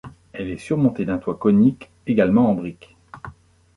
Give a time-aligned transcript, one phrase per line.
[0.33, 2.97] Elle est surmontée d'un toit conique, également en briques.